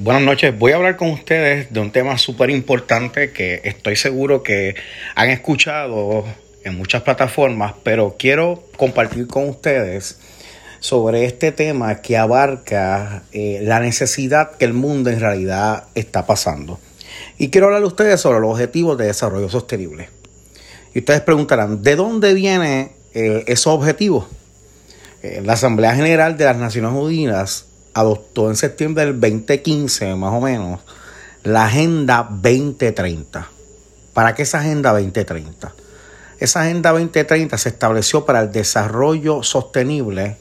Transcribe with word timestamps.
Buenas 0.00 0.22
noches, 0.22 0.56
voy 0.56 0.70
a 0.70 0.76
hablar 0.76 0.96
con 0.96 1.10
ustedes 1.10 1.72
de 1.72 1.80
un 1.80 1.90
tema 1.90 2.16
súper 2.18 2.50
importante 2.50 3.32
que 3.32 3.60
estoy 3.64 3.96
seguro 3.96 4.44
que 4.44 4.76
han 5.16 5.28
escuchado 5.30 6.24
en 6.62 6.78
muchas 6.78 7.02
plataformas, 7.02 7.74
pero 7.82 8.14
quiero 8.16 8.62
compartir 8.76 9.26
con 9.26 9.48
ustedes 9.48 10.20
sobre 10.78 11.24
este 11.24 11.50
tema 11.50 12.00
que 12.00 12.16
abarca 12.16 13.24
eh, 13.32 13.58
la 13.64 13.80
necesidad 13.80 14.52
que 14.52 14.66
el 14.66 14.72
mundo 14.72 15.10
en 15.10 15.18
realidad 15.18 15.88
está 15.96 16.26
pasando. 16.26 16.78
Y 17.36 17.50
quiero 17.50 17.66
hablar 17.66 17.82
a 17.82 17.86
ustedes 17.86 18.20
sobre 18.20 18.38
los 18.38 18.52
objetivos 18.52 18.96
de 18.98 19.06
desarrollo 19.06 19.48
sostenible. 19.48 20.10
Y 20.94 21.00
ustedes 21.00 21.22
preguntarán, 21.22 21.82
¿de 21.82 21.96
dónde 21.96 22.34
vienen 22.34 22.92
eh, 23.14 23.42
esos 23.48 23.74
objetivos? 23.74 24.28
Eh, 25.24 25.42
la 25.44 25.54
Asamblea 25.54 25.96
General 25.96 26.36
de 26.36 26.44
las 26.44 26.56
Naciones 26.56 26.92
Unidas 26.92 27.67
adoptó 27.98 28.48
en 28.48 28.56
septiembre 28.56 29.04
del 29.04 29.20
2015, 29.20 30.14
más 30.14 30.32
o 30.32 30.40
menos, 30.40 30.80
la 31.42 31.64
Agenda 31.64 32.28
2030. 32.30 33.48
¿Para 34.12 34.34
qué 34.34 34.42
esa 34.42 34.60
Agenda 34.60 34.92
2030? 34.92 35.72
Esa 36.38 36.62
Agenda 36.62 36.92
2030 36.92 37.58
se 37.58 37.68
estableció 37.68 38.24
para 38.24 38.42
el 38.42 38.52
desarrollo 38.52 39.42
sostenible 39.42 40.36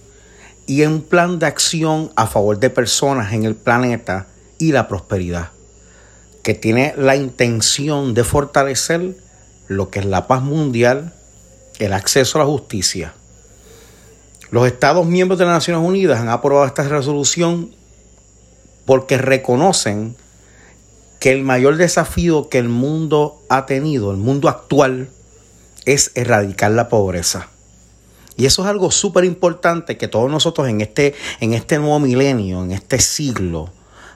y 0.68 0.84
un 0.84 1.02
plan 1.02 1.40
de 1.40 1.48
acción 1.48 2.12
a 2.16 2.28
favor 2.28 2.60
de 2.60 2.70
personas 2.70 3.34
en 3.34 3.44
el 3.44 3.56
planeta 3.56 4.28
y 4.60 4.72
la 4.72 4.88
prosperidad, 4.88 5.50
que 6.44 6.54
tiene 6.54 6.94
la 6.96 7.16
intención 7.16 8.14
de 8.14 8.24
fortalecer 8.24 9.18
lo 9.68 9.90
que 9.90 10.00
es 10.00 10.06
la 10.06 10.28
paz 10.28 10.44
mundial, 10.44 11.14
el 11.80 11.94
acceso 11.94 12.38
a 12.38 12.44
la 12.44 12.48
justicia, 12.48 13.14
los 14.50 14.66
Estados 14.68 15.06
miembros 15.06 15.38
de 15.40 15.46
las 15.46 15.56
Naciones 15.56 15.88
Unidas 15.88 16.20
han 16.20 16.30
aprobado 16.30 16.66
esta 16.66 16.84
resolución 16.84 17.72
porque 18.86 19.18
reconocen 19.18 20.16
que 21.20 21.32
el 21.32 21.44
mayor 21.44 21.78
desafío 21.78 22.48
que 22.50 22.60
el 22.60 22.70
mundo 22.70 23.42
ha 23.50 23.66
tenido, 23.66 24.12
el 24.12 24.18
mundo 24.18 24.50
actual, 24.50 25.10
es 25.86 26.12
erradicar 26.16 26.72
la 26.72 26.90
pobreza. 26.90 27.50
Y 28.38 28.46
eso 28.46 28.62
es 28.62 28.70
algo 28.70 28.92
súper 28.92 29.26
importante 29.26 29.98
que 29.98 30.08
todos 30.08 30.30
nosotros 30.30 30.68
en 30.68 30.82
este, 30.82 31.16
en 31.40 31.54
este 31.54 31.80
nuevo 31.80 32.00
milenio, 32.00 32.64
en 32.64 32.72
este 32.72 33.00
siglo, 33.00 33.72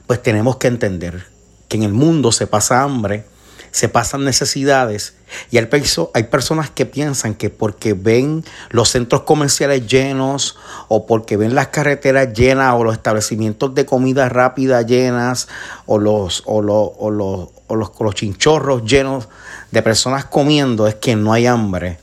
pues 0.06 0.22
tenemos 0.22 0.58
que 0.58 0.68
entender 0.68 1.26
que 1.68 1.78
en 1.78 1.84
el 1.84 1.94
mundo 1.94 2.32
se 2.32 2.46
pasa 2.46 2.84
hambre, 2.84 3.26
se 3.72 3.90
pasan 3.90 4.26
necesidades 4.26 5.16
y 5.50 5.58
hay, 5.58 5.68
hay 6.14 6.24
personas 6.24 6.70
que 6.70 6.86
piensan 6.86 7.34
que 7.36 7.50
porque 7.50 7.94
ven 7.94 8.44
los 8.70 8.90
centros 8.90 9.22
comerciales 9.22 9.88
llenos 9.88 10.58
o 10.90 11.06
porque 11.06 11.38
ven 11.38 11.56
las 11.56 11.68
carreteras 11.68 12.34
llenas 12.34 12.76
o 12.76 12.84
los 12.84 12.94
establecimientos 12.94 13.74
de 13.74 13.86
comida 13.86 14.28
rápida 14.30 14.82
llenas 14.82 15.48
o 15.86 15.98
los, 15.98 16.44
o 16.46 16.60
o 16.60 17.52
o 17.68 17.76
los, 17.76 17.92
los 17.98 18.16
chinchorros 18.16 18.84
llenos 18.84 19.30
de 19.72 19.82
personas 19.82 20.26
comiendo 20.26 20.88
es 20.88 20.96
que 20.96 21.16
no 21.16 21.32
hay 21.32 21.46
hambre. 21.46 22.00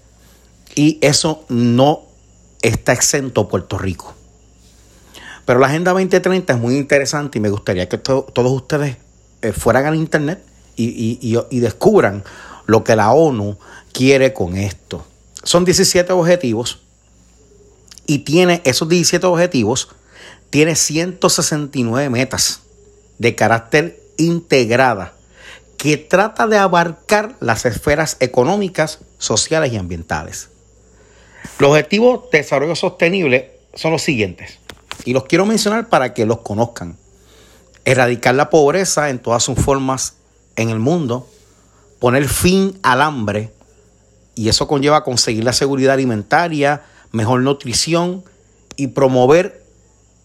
Y 0.74 0.98
eso 1.02 1.44
no 1.48 2.02
está 2.62 2.94
exento 2.94 3.48
Puerto 3.48 3.76
Rico. 3.76 4.14
Pero 5.44 5.60
la 5.60 5.66
Agenda 5.66 5.92
2030 5.92 6.54
es 6.54 6.58
muy 6.58 6.76
interesante 6.76 7.38
y 7.38 7.40
me 7.40 7.50
gustaría 7.50 7.88
que 7.88 7.98
todos 7.98 8.52
ustedes 8.52 8.96
eh, 9.42 9.52
fueran 9.52 9.86
al 9.86 9.94
Internet 9.94 10.42
y, 10.78 11.60
descubran 11.60 12.24
lo 12.66 12.84
que 12.84 12.96
la 12.96 13.12
ONU 13.12 13.58
quiere 13.92 14.32
con 14.32 14.56
esto. 14.56 15.04
Son 15.42 15.64
17 15.64 16.12
objetivos 16.12 16.80
y 18.06 18.20
tiene 18.20 18.62
esos 18.64 18.88
17 18.88 19.26
objetivos, 19.26 19.88
tiene 20.50 20.76
169 20.76 22.10
metas 22.10 22.60
de 23.18 23.34
carácter 23.34 24.00
integrada 24.16 25.14
que 25.76 25.96
trata 25.96 26.46
de 26.46 26.58
abarcar 26.58 27.36
las 27.40 27.64
esferas 27.64 28.16
económicas, 28.20 29.00
sociales 29.18 29.72
y 29.72 29.76
ambientales. 29.76 30.48
Los 31.58 31.70
objetivos 31.70 32.30
de 32.30 32.38
desarrollo 32.38 32.76
sostenible 32.76 33.58
son 33.74 33.92
los 33.92 34.02
siguientes 34.02 34.58
y 35.04 35.12
los 35.12 35.24
quiero 35.24 35.46
mencionar 35.46 35.88
para 35.88 36.14
que 36.14 36.26
los 36.26 36.38
conozcan. 36.38 36.96
Erradicar 37.84 38.34
la 38.34 38.50
pobreza 38.50 39.08
en 39.08 39.18
todas 39.18 39.42
sus 39.42 39.58
formas 39.58 40.14
en 40.58 40.70
el 40.70 40.80
mundo, 40.80 41.30
poner 42.00 42.28
fin 42.28 42.78
al 42.82 43.00
hambre, 43.00 43.52
y 44.34 44.48
eso 44.48 44.68
conlleva 44.68 45.04
conseguir 45.04 45.44
la 45.44 45.52
seguridad 45.52 45.94
alimentaria, 45.94 46.82
mejor 47.12 47.40
nutrición 47.40 48.24
y 48.76 48.88
promover, 48.88 49.64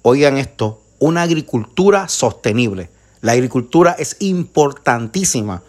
oigan 0.01 0.37
esto, 0.37 0.81
una 0.99 1.21
agricultura 1.21 2.07
sostenible. 2.07 2.89
La 3.21 3.33
agricultura 3.33 3.95
es 3.97 4.17
importantísima 4.19 5.61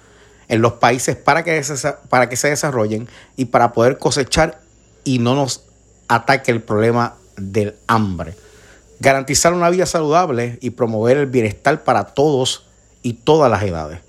en 0.49 0.63
los 0.63 0.75
países 0.75 1.17
para 1.17 1.45
que, 1.45 1.63
se 1.63 2.49
desarrollen 2.49 3.09
y 3.37 3.47
para 3.47 3.73
poder 3.73 3.99
cosechar 3.99 4.61
y 5.05 5.19
no 5.19 5.35
nos 5.35 5.65
ataque 6.09 6.53
el 6.53 6.63
problema 6.63 7.17
del 7.37 7.77
hambre. 7.87 8.35
Garantizar 8.99 9.53
una 9.53 9.69
vida 9.69 9.85
saludable 9.85 10.59
y 10.63 10.71
promover 10.71 11.19
el 11.19 11.27
bienestar 11.27 11.85
para 11.85 12.07
todos 12.07 12.65
y 13.03 13.15
todas 13.15 13.51
las 13.51 13.63
edades 13.63 14.01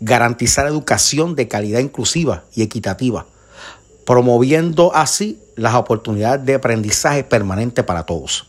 garantizar 0.00 0.66
educación 0.66 1.36
de 1.36 1.46
calidad 1.46 1.80
inclusiva 1.80 2.44
y 2.54 2.62
equitativa, 2.62 3.26
promoviendo 4.06 4.94
así 4.94 5.38
las 5.56 5.74
oportunidades 5.74 6.44
de 6.46 6.54
aprendizaje 6.54 7.22
permanente 7.22 7.82
para 7.82 8.06
todos, 8.06 8.46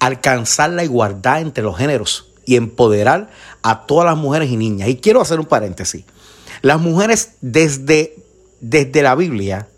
alcanzar 0.00 0.70
la 0.70 0.82
igualdad 0.82 1.42
entre 1.42 1.62
los 1.62 1.76
géneros 1.76 2.28
y 2.44 2.56
empoderar 2.56 3.30
a 3.62 3.86
todas 3.86 4.06
las 4.06 4.16
mujeres 4.16 4.50
y 4.50 4.56
niñas. 4.56 4.88
Y 4.88 4.96
quiero 4.96 5.20
hacer 5.20 5.38
un 5.38 5.46
paréntesis. 5.46 6.04
Las 6.62 6.80
mujeres 6.80 7.32
desde, 7.40 8.16
desde 8.60 9.02
la 9.02 9.14
Biblia 9.14 9.68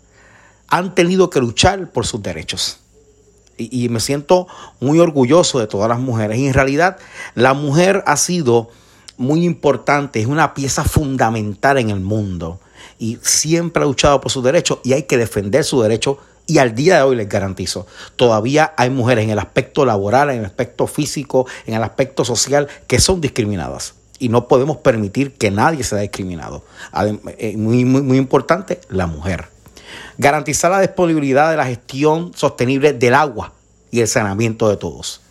han 0.67 0.95
tenido 0.95 1.29
que 1.29 1.39
luchar 1.39 1.91
por 1.91 2.05
sus 2.05 2.23
derechos. 2.23 2.79
Y, 3.57 3.85
y 3.85 3.89
me 3.89 3.99
siento 3.99 4.47
muy 4.79 4.99
orgulloso 4.99 5.59
de 5.59 5.67
todas 5.67 5.89
las 5.89 5.99
mujeres. 5.99 6.37
Y 6.39 6.47
en 6.47 6.53
realidad 6.53 6.97
la 7.35 7.53
mujer 7.53 8.03
ha 8.07 8.17
sido 8.17 8.69
muy 9.17 9.45
importante, 9.45 10.19
es 10.19 10.27
una 10.27 10.53
pieza 10.53 10.83
fundamental 10.83 11.77
en 11.77 11.89
el 11.89 11.99
mundo 11.99 12.59
y 12.99 13.17
siempre 13.21 13.83
ha 13.83 13.85
luchado 13.85 14.21
por 14.21 14.31
sus 14.31 14.43
derechos 14.43 14.79
y 14.83 14.93
hay 14.93 15.03
que 15.03 15.17
defender 15.17 15.63
su 15.63 15.81
derecho 15.81 16.17
y 16.47 16.59
al 16.59 16.75
día 16.75 16.97
de 16.97 17.01
hoy 17.01 17.15
les 17.15 17.27
garantizo, 17.27 17.87
todavía 18.15 18.73
hay 18.77 18.89
mujeres 18.89 19.23
en 19.23 19.31
el 19.31 19.39
aspecto 19.39 19.85
laboral, 19.85 20.29
en 20.29 20.39
el 20.39 20.45
aspecto 20.45 20.85
físico, 20.85 21.47
en 21.65 21.73
el 21.73 21.83
aspecto 21.83 22.23
social 22.23 22.67
que 22.87 22.99
son 22.99 23.19
discriminadas 23.19 23.95
y 24.19 24.29
no 24.29 24.47
podemos 24.47 24.77
permitir 24.77 25.33
que 25.33 25.51
nadie 25.51 25.83
sea 25.83 25.99
discriminado. 25.99 26.63
Eh, 27.37 27.57
muy, 27.57 27.83
muy, 27.83 28.01
muy 28.01 28.17
importante, 28.17 28.79
la 28.89 29.07
mujer. 29.07 29.47
Garantizar 30.17 30.71
la 30.71 30.81
disponibilidad 30.81 31.51
de 31.51 31.57
la 31.57 31.65
gestión 31.65 32.31
sostenible 32.35 32.93
del 32.93 33.13
agua 33.13 33.53
y 33.91 34.01
el 34.01 34.07
saneamiento 34.07 34.69
de 34.69 34.77
todos. 34.77 35.21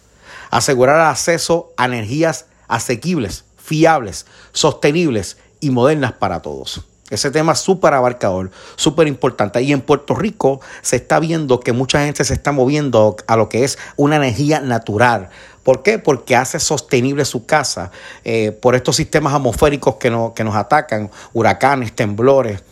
Asegurar 0.50 0.96
el 0.96 1.06
acceso 1.06 1.72
a 1.76 1.86
energías 1.86 2.46
asequibles 2.68 3.44
fiables, 3.64 4.26
sostenibles 4.52 5.38
y 5.60 5.70
modernas 5.70 6.12
para 6.12 6.42
todos. 6.42 6.82
Ese 7.10 7.30
tema 7.30 7.52
es 7.52 7.60
súper 7.60 7.94
abarcador, 7.94 8.50
súper 8.76 9.08
importante. 9.08 9.62
Y 9.62 9.72
en 9.72 9.80
Puerto 9.80 10.14
Rico 10.14 10.60
se 10.82 10.96
está 10.96 11.18
viendo 11.20 11.60
que 11.60 11.72
mucha 11.72 12.04
gente 12.04 12.24
se 12.24 12.34
está 12.34 12.52
moviendo 12.52 13.16
a 13.26 13.36
lo 13.36 13.48
que 13.48 13.64
es 13.64 13.78
una 13.96 14.16
energía 14.16 14.60
natural. 14.60 15.28
¿Por 15.62 15.82
qué? 15.82 15.98
Porque 15.98 16.36
hace 16.36 16.60
sostenible 16.60 17.24
su 17.24 17.46
casa 17.46 17.90
eh, 18.24 18.52
por 18.52 18.74
estos 18.74 18.96
sistemas 18.96 19.34
atmosféricos 19.34 19.96
que, 19.96 20.10
que 20.34 20.44
nos 20.44 20.56
atacan, 20.56 21.10
huracanes, 21.32 21.94
temblores 21.94 22.62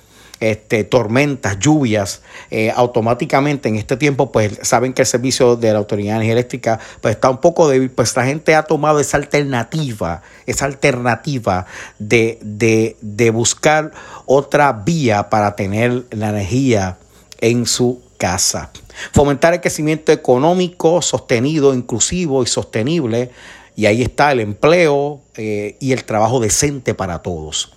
este, 0.42 0.82
tormentas, 0.82 1.60
lluvias, 1.60 2.20
eh, 2.50 2.72
automáticamente 2.74 3.68
en 3.68 3.76
este 3.76 3.96
tiempo, 3.96 4.32
pues 4.32 4.58
saben 4.62 4.92
que 4.92 5.02
el 5.02 5.06
servicio 5.06 5.54
de 5.54 5.72
la 5.72 5.78
Autoridad 5.78 6.14
de 6.14 6.16
Energía 6.16 6.32
Eléctrica 6.32 6.80
pues, 7.00 7.14
está 7.14 7.30
un 7.30 7.38
poco 7.38 7.68
débil, 7.68 7.92
pues 7.92 8.16
la 8.16 8.24
gente 8.24 8.56
ha 8.56 8.64
tomado 8.64 8.98
esa 8.98 9.18
alternativa, 9.18 10.22
esa 10.44 10.64
alternativa 10.64 11.66
de, 12.00 12.40
de, 12.42 12.96
de 13.00 13.30
buscar 13.30 13.92
otra 14.26 14.72
vía 14.72 15.30
para 15.30 15.54
tener 15.54 16.06
la 16.10 16.30
energía 16.30 16.98
en 17.40 17.64
su 17.64 18.02
casa. 18.18 18.70
Fomentar 19.12 19.54
el 19.54 19.60
crecimiento 19.60 20.10
económico 20.10 21.02
sostenido, 21.02 21.72
inclusivo 21.72 22.42
y 22.42 22.46
sostenible. 22.48 23.30
Y 23.76 23.86
ahí 23.86 24.02
está 24.02 24.32
el 24.32 24.40
empleo 24.40 25.20
eh, 25.36 25.76
y 25.78 25.92
el 25.92 26.02
trabajo 26.02 26.40
decente 26.40 26.94
para 26.94 27.22
todos 27.22 27.74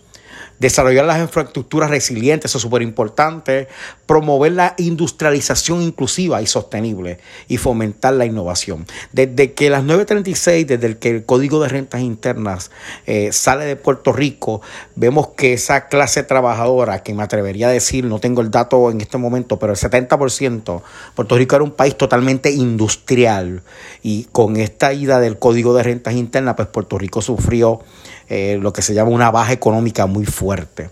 desarrollar 0.60 1.06
las 1.06 1.19
infraestructuras 1.19 1.90
resilientes, 1.90 2.52
eso 2.52 2.57
es 2.57 2.62
súper 2.62 2.81
importante, 2.81 3.68
promover 4.06 4.54
la 4.54 4.75
industrialización 4.78 5.81
inclusiva 5.81 6.42
y 6.42 6.48
sostenible 6.48 7.19
y 7.48 7.57
fomentar 7.57 8.13
la 8.13 8.25
innovación. 8.25 8.86
Desde 9.12 9.54
que 9.54 9.69
las 9.69 9.84
936, 9.84 10.68
desde 10.68 10.98
que 10.98 11.10
el 11.10 11.25
Código 11.25 11.62
de 11.62 11.69
Rentas 11.69 12.02
Internas 12.02 12.72
eh, 13.06 13.31
sale 13.31 13.66
de 13.66 13.75
Puerto 13.75 14.13
Rico, 14.13 14.62
vemos 14.96 15.30
que 15.30 15.54
esa 15.54 15.88
clase 15.88 16.24
trabajadora, 16.24 17.04
que 17.04 17.13
me 17.13 17.24
atrevería 17.24 17.68
a 17.68 17.72
decir, 17.72 18.06
no 18.06 18.19
tengo 18.19 18.42
el 18.42 18.51
dato 18.51 18.92
en 18.92 19.01
este 19.01 19.18
momento, 19.18 19.60
pero 19.60 19.74
el 19.74 19.80
70%, 19.80 20.81
Puerto 21.16 21.38
Rico 21.38 21.56
era 21.56 21.63
un 21.63 21.72
país 21.72 21.98
totalmente 21.98 22.51
industrial 22.51 23.62
y 24.04 24.25
con 24.31 24.58
esta 24.58 24.94
ida 24.94 25.19
del 25.19 25.38
Código 25.38 25.74
de 25.75 25.84
Rentas 25.84 26.13
Internas, 26.13 26.56
pues 26.56 26.68
Puerto 26.68 26.98
Rico 26.98 27.22
sufrió 27.22 27.81
eh, 28.30 28.57
lo 28.62 28.74
que 28.74 28.81
se 28.81 28.94
llama 28.94 29.12
una 29.12 29.31
baja 29.31 29.54
económica 29.54 30.06
muy 30.06 30.25
fuerte. 30.25 30.89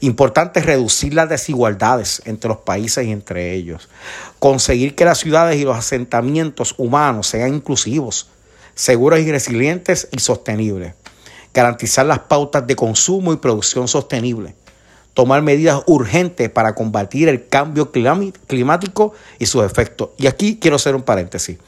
Importante 0.00 0.60
reducir 0.60 1.14
las 1.14 1.28
desigualdades 1.28 2.20
entre 2.26 2.48
los 2.48 2.58
países 2.58 3.06
y 3.06 3.12
entre 3.12 3.54
ellos. 3.54 3.88
Conseguir 4.38 4.94
que 4.94 5.04
las 5.04 5.18
ciudades 5.18 5.56
y 5.56 5.64
los 5.64 5.76
asentamientos 5.76 6.74
humanos 6.76 7.28
sean 7.28 7.54
inclusivos, 7.54 8.28
seguros 8.74 9.20
y 9.20 9.30
resilientes 9.30 10.08
y 10.12 10.18
sostenibles. 10.18 10.94
Garantizar 11.54 12.04
las 12.06 12.18
pautas 12.18 12.66
de 12.66 12.76
consumo 12.76 13.32
y 13.32 13.36
producción 13.36 13.88
sostenible. 13.88 14.54
Tomar 15.14 15.42
medidas 15.42 15.82
urgentes 15.86 16.50
para 16.50 16.74
combatir 16.74 17.28
el 17.28 17.46
cambio 17.48 17.92
climático 17.92 19.14
y 19.38 19.46
sus 19.46 19.64
efectos. 19.64 20.10
Y 20.18 20.26
aquí 20.26 20.58
quiero 20.60 20.76
hacer 20.76 20.96
un 20.96 21.02
paréntesis. 21.02 21.58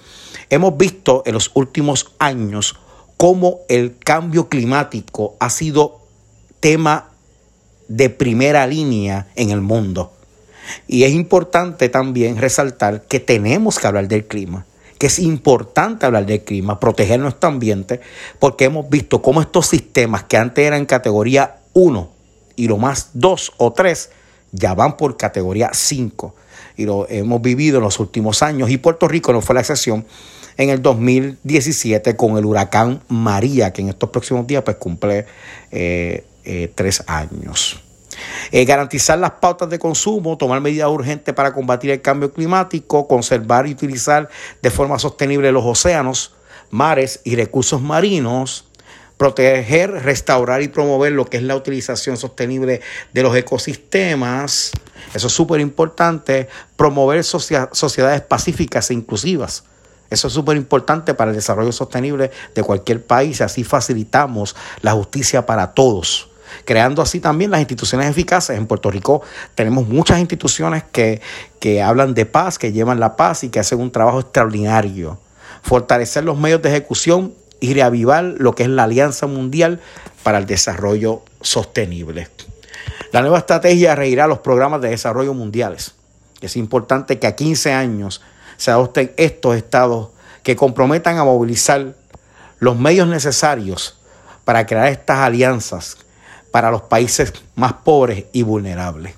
Hemos 0.50 0.76
visto 0.76 1.22
en 1.26 1.34
los 1.34 1.52
últimos 1.54 2.10
años 2.18 2.76
cómo 3.16 3.60
el 3.68 3.96
cambio 3.98 4.48
climático 4.48 5.36
ha 5.38 5.50
sido 5.50 6.00
tema 6.60 7.10
de 7.88 8.10
primera 8.10 8.66
línea 8.66 9.28
en 9.36 9.50
el 9.50 9.60
mundo. 9.60 10.12
Y 10.86 11.04
es 11.04 11.12
importante 11.12 11.88
también 11.88 12.38
resaltar 12.38 13.02
que 13.02 13.20
tenemos 13.20 13.78
que 13.78 13.86
hablar 13.86 14.08
del 14.08 14.26
clima, 14.26 14.66
que 14.98 15.06
es 15.06 15.18
importante 15.18 16.06
hablar 16.06 16.26
del 16.26 16.42
clima, 16.42 16.80
proteger 16.80 17.20
nuestro 17.20 17.48
ambiente, 17.48 18.00
porque 18.38 18.64
hemos 18.64 18.88
visto 18.88 19.22
cómo 19.22 19.40
estos 19.40 19.66
sistemas 19.66 20.24
que 20.24 20.36
antes 20.36 20.66
eran 20.66 20.86
categoría 20.86 21.58
1 21.74 22.10
y 22.56 22.68
lo 22.68 22.78
más 22.78 23.10
2 23.14 23.52
o 23.58 23.72
3, 23.72 24.10
ya 24.56 24.74
van 24.74 24.96
por 24.96 25.16
categoría 25.16 25.70
5. 25.72 26.34
Y 26.76 26.84
lo 26.84 27.06
hemos 27.08 27.40
vivido 27.40 27.78
en 27.78 27.84
los 27.84 28.00
últimos 28.00 28.42
años 28.42 28.70
y 28.70 28.78
Puerto 28.78 29.08
Rico 29.08 29.32
no 29.32 29.40
fue 29.40 29.54
la 29.54 29.60
excepción 29.60 30.04
en 30.56 30.70
el 30.70 30.82
2017 30.82 32.16
con 32.16 32.36
el 32.38 32.44
huracán 32.44 33.02
María, 33.08 33.72
que 33.72 33.82
en 33.82 33.90
estos 33.90 34.10
próximos 34.10 34.46
días 34.46 34.62
pues 34.62 34.76
cumple 34.76 35.26
eh, 35.70 36.24
eh, 36.44 36.72
tres 36.74 37.02
años. 37.06 37.80
Eh, 38.50 38.64
garantizar 38.64 39.18
las 39.18 39.32
pautas 39.32 39.68
de 39.68 39.78
consumo, 39.78 40.38
tomar 40.38 40.60
medidas 40.60 40.88
urgentes 40.88 41.34
para 41.34 41.52
combatir 41.52 41.90
el 41.90 42.00
cambio 42.00 42.32
climático, 42.32 43.06
conservar 43.06 43.66
y 43.66 43.72
utilizar 43.72 44.28
de 44.62 44.70
forma 44.70 44.98
sostenible 44.98 45.52
los 45.52 45.64
océanos, 45.64 46.32
mares 46.70 47.20
y 47.24 47.36
recursos 47.36 47.82
marinos, 47.82 48.64
proteger, 49.16 49.90
restaurar 49.90 50.62
y 50.62 50.68
promover 50.68 51.12
lo 51.12 51.24
que 51.24 51.38
es 51.38 51.42
la 51.42 51.56
utilización 51.56 52.16
sostenible 52.16 52.80
de 53.12 53.22
los 53.22 53.34
ecosistemas, 53.36 54.72
eso 55.14 55.26
es 55.28 55.32
súper 55.32 55.60
importante, 55.60 56.48
promover 56.76 57.24
sociedades 57.24 58.20
pacíficas 58.22 58.90
e 58.90 58.94
inclusivas 58.94 59.64
eso 60.10 60.28
es 60.28 60.34
súper 60.34 60.56
importante 60.56 61.14
para 61.14 61.30
el 61.30 61.36
desarrollo 61.36 61.72
sostenible 61.72 62.30
de 62.54 62.62
cualquier 62.62 63.04
país. 63.04 63.40
Así 63.40 63.64
facilitamos 63.64 64.54
la 64.82 64.92
justicia 64.92 65.46
para 65.46 65.74
todos 65.74 66.30
creando 66.64 67.02
así 67.02 67.18
también 67.18 67.50
las 67.50 67.60
instituciones 67.60 68.08
eficaces. 68.08 68.56
En 68.56 68.66
Puerto 68.66 68.90
Rico 68.90 69.20
tenemos 69.56 69.88
muchas 69.88 70.20
instituciones 70.20 70.84
que, 70.84 71.20
que, 71.58 71.82
hablan 71.82 72.14
de 72.14 72.24
paz, 72.24 72.56
que 72.58 72.72
llevan 72.72 73.00
la 73.00 73.16
paz 73.16 73.42
y 73.44 73.48
que 73.48 73.58
hacen 73.58 73.80
un 73.80 73.90
trabajo 73.90 74.20
extraordinario. 74.20 75.18
Fortalecer 75.62 76.24
los 76.24 76.38
medios 76.38 76.62
de 76.62 76.70
ejecución 76.70 77.34
y 77.60 77.74
reavivar 77.74 78.24
lo 78.38 78.54
que 78.54 78.64
es 78.64 78.68
la 78.68 78.84
Alianza 78.84 79.26
Mundial 79.26 79.80
para 80.22 80.38
el 80.38 80.46
Desarrollo 80.46 81.22
Sostenible. 81.40 82.28
La 83.12 83.20
nueva 83.20 83.38
estrategia 83.38 83.94
reirá 83.94 84.26
los 84.26 84.40
programas 84.40 84.80
de 84.80 84.90
desarrollo 84.90 85.34
mundiales. 85.34 85.94
Es 86.40 86.56
importante 86.56 87.18
que 87.18 87.26
a 87.26 87.36
15 87.36 87.72
años 87.72 88.20
se 88.56 88.70
adopten 88.70 89.12
estos 89.16 89.56
estados 89.56 90.10
que 90.42 90.56
comprometan 90.56 91.18
a 91.18 91.24
movilizar 91.24 91.94
los 92.58 92.78
medios 92.78 93.08
necesarios 93.08 93.98
para 94.44 94.66
crear 94.66 94.88
estas 94.88 95.18
alianzas 95.18 95.98
para 96.50 96.70
los 96.70 96.82
países 96.82 97.32
más 97.54 97.72
pobres 97.72 98.26
y 98.32 98.42
vulnerables. 98.42 99.14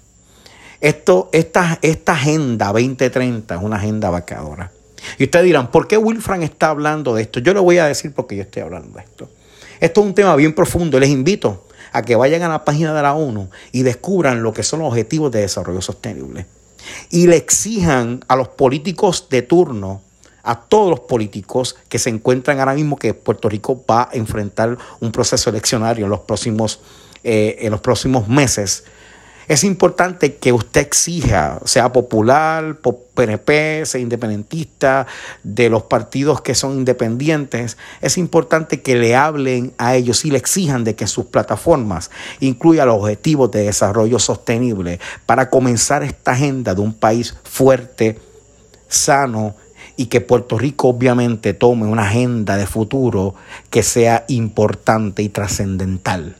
Esto, 0.80 1.28
esta, 1.32 1.78
esta 1.82 2.12
agenda 2.12 2.66
2030 2.72 3.54
es 3.54 3.62
una 3.62 3.76
agenda 3.76 4.10
vacadora. 4.10 4.72
Y 5.18 5.24
ustedes 5.24 5.44
dirán, 5.44 5.70
¿por 5.70 5.88
qué 5.88 5.96
Wilfran 5.96 6.42
está 6.42 6.70
hablando 6.70 7.14
de 7.14 7.22
esto? 7.22 7.40
Yo 7.40 7.54
le 7.54 7.60
voy 7.60 7.78
a 7.78 7.86
decir 7.86 8.12
por 8.12 8.26
qué 8.26 8.36
yo 8.36 8.42
estoy 8.42 8.62
hablando 8.62 8.96
de 8.96 9.04
esto. 9.04 9.28
Esto 9.80 10.00
es 10.00 10.06
un 10.06 10.14
tema 10.14 10.34
bien 10.36 10.54
profundo. 10.54 10.98
Les 10.98 11.10
invito 11.10 11.66
a 11.92 12.02
que 12.02 12.16
vayan 12.16 12.42
a 12.42 12.48
la 12.48 12.64
página 12.64 12.92
de 12.94 13.02
la 13.02 13.14
ONU 13.14 13.48
y 13.72 13.82
descubran 13.82 14.42
lo 14.42 14.52
que 14.52 14.62
son 14.62 14.80
los 14.80 14.88
objetivos 14.88 15.30
de 15.32 15.40
desarrollo 15.40 15.80
sostenible 15.80 16.46
y 17.10 17.26
le 17.26 17.36
exijan 17.36 18.24
a 18.28 18.36
los 18.36 18.48
políticos 18.48 19.28
de 19.30 19.42
turno, 19.42 20.02
a 20.42 20.60
todos 20.60 20.90
los 20.90 21.00
políticos 21.00 21.76
que 21.88 21.98
se 21.98 22.10
encuentran 22.10 22.58
ahora 22.58 22.74
mismo 22.74 22.96
que 22.96 23.14
Puerto 23.14 23.48
Rico 23.48 23.84
va 23.88 24.08
a 24.10 24.16
enfrentar 24.16 24.78
un 25.00 25.12
proceso 25.12 25.50
eleccionario 25.50 26.06
en 26.06 26.10
los 26.10 26.20
próximos, 26.20 26.80
eh, 27.24 27.56
en 27.60 27.70
los 27.70 27.80
próximos 27.80 28.28
meses, 28.28 28.84
es 29.48 29.64
importante 29.64 30.36
que 30.36 30.52
usted 30.52 30.82
exija, 30.82 31.58
sea 31.64 31.90
popular, 31.90 32.80
PNP, 33.14 33.86
sea 33.86 34.00
independentista, 34.00 35.06
de 35.42 35.70
los 35.70 35.84
partidos 35.84 36.42
que 36.42 36.54
son 36.54 36.78
independientes. 36.78 37.78
Es 38.02 38.18
importante 38.18 38.82
que 38.82 38.94
le 38.94 39.16
hablen 39.16 39.72
a 39.78 39.96
ellos 39.96 40.26
y 40.26 40.30
le 40.30 40.36
exijan 40.36 40.84
de 40.84 40.94
que 40.94 41.06
sus 41.06 41.24
plataformas 41.26 42.10
incluyan 42.40 42.88
los 42.88 43.00
objetivos 43.00 43.50
de 43.50 43.64
desarrollo 43.64 44.18
sostenible 44.18 45.00
para 45.24 45.48
comenzar 45.48 46.02
esta 46.02 46.32
agenda 46.32 46.74
de 46.74 46.82
un 46.82 46.92
país 46.92 47.34
fuerte, 47.42 48.18
sano 48.86 49.56
y 49.96 50.06
que 50.06 50.20
Puerto 50.20 50.58
Rico 50.58 50.88
obviamente 50.88 51.54
tome 51.54 51.86
una 51.86 52.02
agenda 52.02 52.58
de 52.58 52.66
futuro 52.66 53.34
que 53.70 53.82
sea 53.82 54.26
importante 54.28 55.22
y 55.22 55.30
trascendental 55.30 56.36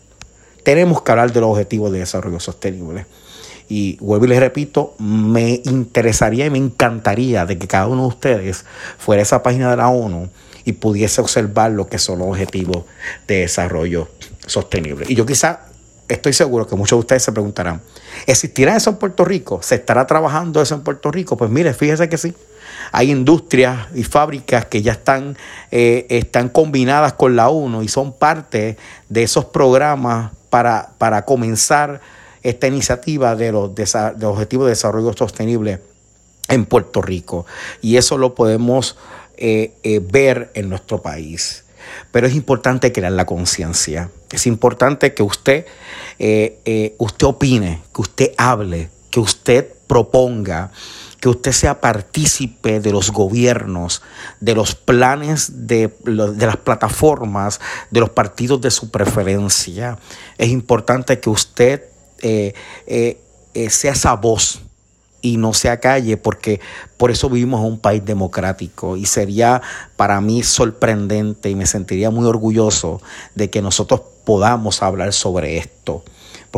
tenemos 0.63 1.03
que 1.03 1.11
hablar 1.13 1.33
de 1.33 1.41
los 1.41 1.51
objetivos 1.51 1.93
de 1.93 2.01
desarrollo 2.01 2.41
sostenible. 2.41 3.07
Y 3.69 3.99
vuelvo 4.01 4.25
y 4.25 4.29
les 4.29 4.41
repito, 4.41 4.95
me 4.99 5.61
interesaría 5.65 6.47
y 6.47 6.51
me 6.51 6.59
encantaría 6.59 7.45
de 7.45 7.59
que 7.59 7.67
cada 7.67 7.87
uno 7.87 8.03
de 8.03 8.09
ustedes 8.09 8.65
fuera 8.99 9.21
a 9.21 9.25
esa 9.25 9.43
página 9.43 9.71
de 9.71 9.77
la 9.77 9.89
ONU 9.89 10.31
y 10.65 10.73
pudiese 10.73 11.21
observar 11.21 11.73
lo 11.73 11.89
que 11.89 11.99
son 11.99 12.19
los 12.21 12.29
objetivos 12.29 12.85
de 13.27 13.41
desarrollo 13.41 14.09
sostenible. 14.47 15.07
Y 15.09 15.15
yo 15.15 15.27
quizá 15.27 15.61
estoy 16.09 16.33
seguro 16.33 16.67
que 16.67 16.77
muchos 16.77 16.97
de 16.97 17.01
ustedes 17.01 17.23
se 17.23 17.33
preguntarán, 17.33 17.83
¿existirá 18.27 18.75
eso 18.77 18.91
en 18.91 18.97
Puerto 18.97 19.25
Rico? 19.25 19.61
¿Se 19.63 19.75
estará 19.75 20.07
trabajando 20.07 20.63
eso 20.63 20.75
en 20.75 20.83
Puerto 20.83 21.11
Rico? 21.11 21.37
Pues 21.37 21.51
mire, 21.51 21.75
fíjese 21.75 22.09
que 22.09 22.17
sí. 22.17 22.35
Hay 22.93 23.11
industrias 23.11 23.89
y 23.95 24.03
fábricas 24.03 24.65
que 24.67 24.81
ya 24.81 24.93
están, 24.93 25.37
eh, 25.71 26.07
están 26.09 26.49
combinadas 26.49 27.13
con 27.15 27.37
la 27.37 27.51
ONU 27.51 27.83
y 27.83 27.89
son 27.89 28.13
parte 28.13 28.79
de 29.09 29.23
esos 29.23 29.47
programas 29.47 30.33
para, 30.51 30.91
para 30.99 31.25
comenzar 31.25 32.01
esta 32.43 32.67
iniciativa 32.67 33.37
de 33.37 33.53
los, 33.53 33.75
de 33.75 34.27
Objetivos 34.27 34.67
de 34.67 34.71
Desarrollo 34.71 35.13
Sostenible 35.13 35.81
en 36.49 36.65
Puerto 36.65 37.03
Rico. 37.03 37.47
Y 37.83 37.97
eso 37.97 38.19
lo 38.19 38.35
podemos 38.35 38.97
eh, 39.37 39.73
eh, 39.83 40.01
ver 40.01 40.51
en 40.55 40.69
nuestro 40.69 41.03
país. 41.03 41.65
Pero 42.11 42.27
es 42.27 42.35
importante 42.35 42.93
crear 42.93 43.13
la 43.13 43.27
conciencia. 43.27 44.11
Es 44.31 44.47
importante 44.47 45.15
que 45.15 45.23
usted, 45.23 45.67
eh, 46.19 46.95
usted 46.99 47.27
opine, 47.27 47.83
que 47.95 48.01
usted 48.01 48.33
hable, 48.37 48.91
que 49.11 49.21
usted 49.21 49.73
proponga, 49.87 50.71
que 51.21 51.29
usted 51.29 51.53
sea 51.53 51.81
partícipe 51.81 52.81
de 52.81 52.93
los 52.93 53.11
gobiernos, 53.11 54.03
de 54.41 54.55
los 54.55 54.75
planes 54.75 55.67
de, 55.67 55.93
las 56.05 56.57
plataformas, 56.59 57.61
de 57.91 58.01
los 58.01 58.11
partidos 58.11 58.61
de 58.61 58.71
su 58.71 58.91
preferencia. 58.91 59.99
Es 60.37 60.49
importante 60.49 61.19
que 61.19 61.31
usted 61.31 61.83
eh, 62.23 62.55
eh, 62.87 63.21
eh, 63.55 63.71
sea 63.71 63.93
esa 63.93 64.15
voz 64.15 64.61
y 65.21 65.37
no 65.37 65.53
se 65.53 65.69
acalle, 65.69 66.17
porque 66.17 66.61
por 66.97 67.11
eso 67.11 67.29
vivimos 67.29 67.61
en 67.61 67.73
un 67.73 67.79
país 67.81 68.05
democrático 68.05 68.97
y 68.97 69.05
sería 69.07 69.61
para 69.97 70.21
mí 70.21 70.45
sorprendente 70.45 71.51
y 71.51 71.57
me 71.57 71.67
sentiría 71.67 72.11
muy 72.11 72.27
orgulloso 72.27 73.03
de 73.35 73.51
que 73.51 73.61
nosotros 73.61 74.03
podamos 74.25 74.83
hablar 74.83 75.13
sobre 75.13 75.59
esto 75.59 76.05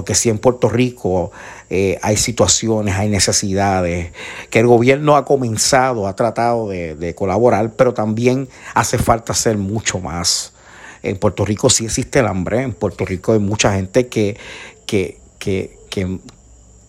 porque 0.00 0.14
si 0.14 0.30
en 0.30 0.38
Puerto 0.38 0.70
Rico 0.70 1.30
eh, 1.68 1.98
hay 2.00 2.16
situaciones, 2.16 2.94
hay 2.94 3.10
necesidades, 3.10 4.12
que 4.48 4.60
el 4.60 4.66
gobierno 4.66 5.14
ha 5.14 5.26
comenzado, 5.26 6.06
ha 6.06 6.16
tratado 6.16 6.70
de, 6.70 7.14
colaborar, 7.14 7.72
pero 7.72 7.92
también 7.92 8.48
hace 8.72 8.96
falta 8.96 9.32
hacer 9.32 9.58
mucho 9.58 9.98
más. 9.98 10.54
En 11.02 11.18
Puerto 11.18 11.44
Rico 11.44 11.68
sí 11.68 11.84
existe 11.84 12.20
el 12.20 12.28
hambre, 12.28 12.62
en 12.62 12.72
Puerto 12.72 13.04
Rico 13.04 13.34
hay 13.34 13.40
mucha 13.40 13.74
gente 13.74 14.08
que, 14.08 14.38
que, 14.86 15.18
que, 15.38 15.76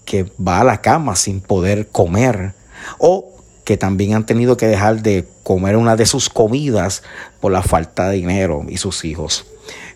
que, 0.05 0.31
va 0.41 0.61
a 0.61 0.63
la 0.63 0.79
cama 0.79 1.17
sin 1.17 1.41
poder 1.41 1.89
comer 1.89 2.53
o 2.97 3.29
que 3.65 3.75
también 3.75 4.13
han 4.13 4.25
tenido 4.25 4.55
que 4.55 4.67
dejar 4.67 5.01
de 5.01 5.27
comer 5.43 5.75
una 5.75 5.97
de 5.97 6.05
sus 6.05 6.29
comidas 6.29 7.03
por 7.41 7.51
la 7.51 7.61
falta 7.61 8.07
de 8.07 8.15
dinero 8.15 8.65
y 8.69 8.77
sus 8.77 9.03
hijos. 9.03 9.45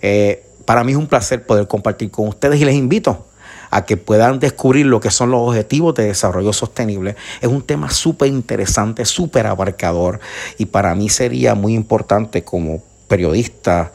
Eh, 0.02 0.44
para 0.66 0.84
mí 0.84 0.92
es 0.92 0.98
un 0.98 1.08
placer 1.08 1.46
poder 1.46 1.68
compartir 1.68 2.12
con 2.12 2.28
ustedes 2.28 2.60
y 2.60 2.66
les 2.66 2.76
invito 2.76 3.26
a 3.72 3.86
que 3.86 3.98
puedan 3.98 4.40
descubrir 4.40 4.86
lo 4.86 5.00
que 5.00 5.12
son 5.12 5.32
los 5.32 5.42
objetivos 5.42 5.96
de 5.96 6.06
desarrollo 6.06 6.54
sostenible. 6.54 7.16
Es 7.42 7.50
un 7.50 7.62
tema 7.62 7.90
súper 7.90 8.30
interesante, 8.30 9.06
súper 9.06 9.48
abarcador 9.48 10.20
y 10.58 10.66
para 10.66 10.96
mí 10.96 11.10
sería 11.10 11.56
muy 11.56 11.74
importante 11.74 12.44
como 12.44 12.82
periodista 13.08 13.92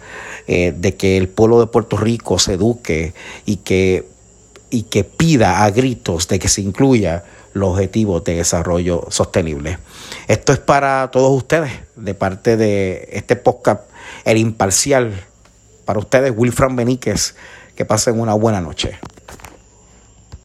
eh, 0.46 0.72
de 0.76 0.96
que 0.96 1.16
el 1.16 1.28
pueblo 1.28 1.60
de 1.60 1.66
Puerto 1.66 1.96
Rico 1.96 2.38
se 2.38 2.54
eduque 2.54 3.14
y 3.46 3.56
que, 3.56 4.06
y 4.70 4.82
que 4.82 5.04
pida 5.04 5.64
a 5.64 5.70
gritos 5.70 6.28
de 6.28 6.38
que 6.38 6.48
se 6.48 6.60
incluya 6.60 7.24
los 7.52 7.70
objetivos 7.70 8.22
de 8.24 8.36
desarrollo 8.36 9.06
sostenible. 9.10 9.78
Esto 10.28 10.52
es 10.52 10.58
para 10.58 11.10
todos 11.10 11.36
ustedes, 11.36 11.72
de 11.96 12.14
parte 12.14 12.56
de 12.56 13.08
este 13.12 13.36
podcast 13.36 13.82
El 14.24 14.38
Imparcial. 14.38 15.24
Para 15.90 15.99
ustedes, 15.99 16.32
Wilfran 16.37 16.76
Beníquez, 16.76 17.35
que 17.75 17.85
pasen 17.85 18.20
una 18.20 18.32
buena 18.35 18.61
noche. 18.61 19.00